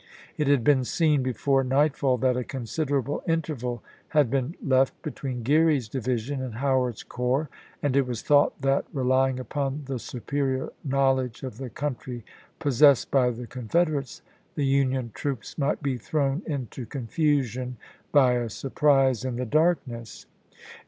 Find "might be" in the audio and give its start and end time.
15.59-15.97